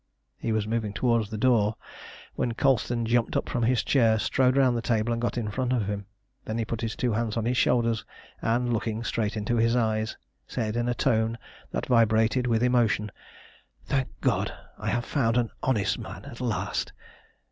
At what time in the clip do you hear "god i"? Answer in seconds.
14.21-14.89